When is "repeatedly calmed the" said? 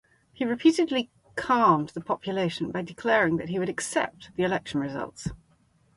0.45-2.01